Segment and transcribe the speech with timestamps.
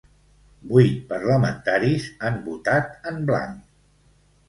[0.71, 3.65] Vuit parlamentaris han votat en blanc.